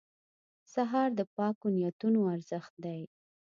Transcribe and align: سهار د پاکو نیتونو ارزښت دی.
سهار 0.73 1.09
د 1.19 1.21
پاکو 1.35 1.67
نیتونو 1.75 2.19
ارزښت 2.35 2.73
دی. 2.83 3.01